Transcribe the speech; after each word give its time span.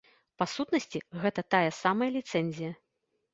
Па 0.41 0.45
сутнасці, 0.53 1.01
гэта 1.25 1.43
тая 1.57 1.67
самая 1.83 2.09
ліцэнзія. 2.17 2.73